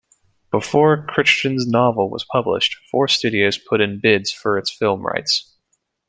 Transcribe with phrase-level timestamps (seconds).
[0.49, 5.53] Before Crichton's novel was published, four studios put in bids for its film rights.